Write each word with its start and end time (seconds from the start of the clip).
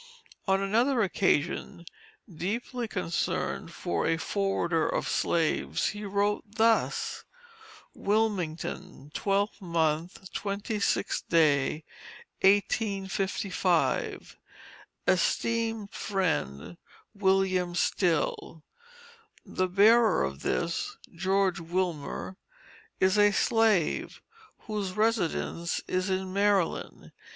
On 0.47 0.63
another 0.63 1.03
occasion 1.03 1.85
deeply 2.27 2.87
concerned 2.87 3.71
for 3.71 4.07
A 4.07 4.17
FORWARDER 4.17 4.89
OF 4.89 5.07
SLAVES, 5.07 5.89
he 5.89 6.05
wrote 6.05 6.43
thus: 6.55 7.23
WILMINGTON, 7.95 9.11
12th 9.13 9.61
mo. 9.61 10.09
26th, 10.09 11.31
1855. 12.41 14.37
ESTEEMED 15.05 15.91
FRIEND, 15.93 16.77
WM. 17.15 17.75
STILL: 17.75 18.63
The 19.45 19.67
bearer 19.67 20.23
of 20.23 20.41
this, 20.41 20.97
George 21.13 21.59
Wilmer, 21.59 22.37
is 22.99 23.19
a 23.19 23.31
slave, 23.31 24.23
whose 24.61 24.93
residence 24.93 25.79
is 25.87 26.09
in 26.09 26.33
Maryland. 26.33 27.11